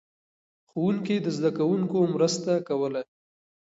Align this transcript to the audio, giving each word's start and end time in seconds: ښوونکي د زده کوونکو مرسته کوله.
ښوونکي 0.69 1.15
د 1.21 1.27
زده 1.37 1.51
کوونکو 1.57 1.97
مرسته 2.13 2.51
کوله. 2.67 3.01